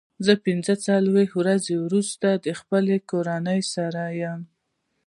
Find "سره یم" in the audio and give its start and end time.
3.75-4.39